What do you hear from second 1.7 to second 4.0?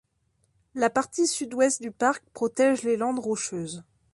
du parc protège des landes rocheuses.